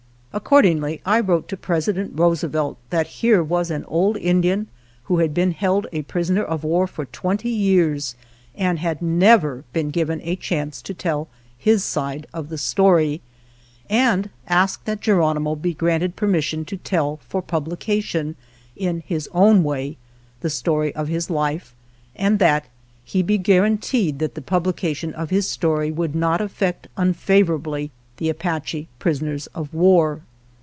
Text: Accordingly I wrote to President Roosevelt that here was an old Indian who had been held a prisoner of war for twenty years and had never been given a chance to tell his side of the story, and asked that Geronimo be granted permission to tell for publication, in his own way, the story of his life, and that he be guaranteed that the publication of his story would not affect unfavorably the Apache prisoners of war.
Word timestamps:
Accordingly 0.33 1.01
I 1.05 1.19
wrote 1.19 1.49
to 1.49 1.57
President 1.57 2.13
Roosevelt 2.17 2.77
that 2.89 3.05
here 3.19 3.43
was 3.43 3.69
an 3.69 3.83
old 3.83 4.15
Indian 4.15 4.69
who 5.03 5.17
had 5.17 5.33
been 5.33 5.51
held 5.51 5.87
a 5.91 6.03
prisoner 6.03 6.41
of 6.41 6.63
war 6.63 6.87
for 6.87 7.03
twenty 7.03 7.49
years 7.49 8.15
and 8.55 8.79
had 8.79 9.01
never 9.01 9.65
been 9.73 9.89
given 9.89 10.21
a 10.23 10.37
chance 10.37 10.81
to 10.83 10.93
tell 10.93 11.27
his 11.57 11.83
side 11.83 12.27
of 12.33 12.47
the 12.47 12.57
story, 12.57 13.19
and 13.89 14.29
asked 14.47 14.85
that 14.85 15.01
Geronimo 15.01 15.55
be 15.55 15.73
granted 15.73 16.15
permission 16.15 16.63
to 16.63 16.77
tell 16.77 17.17
for 17.27 17.41
publication, 17.41 18.37
in 18.77 19.01
his 19.05 19.27
own 19.33 19.65
way, 19.65 19.97
the 20.39 20.49
story 20.49 20.95
of 20.95 21.09
his 21.09 21.29
life, 21.29 21.75
and 22.15 22.39
that 22.39 22.67
he 23.03 23.21
be 23.21 23.37
guaranteed 23.37 24.19
that 24.19 24.35
the 24.35 24.41
publication 24.41 25.13
of 25.13 25.29
his 25.29 25.49
story 25.49 25.91
would 25.91 26.15
not 26.15 26.39
affect 26.39 26.87
unfavorably 26.95 27.91
the 28.17 28.29
Apache 28.29 28.87
prisoners 28.99 29.47
of 29.47 29.73
war. 29.73 30.21